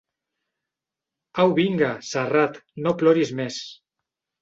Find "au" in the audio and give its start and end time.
1.45-1.53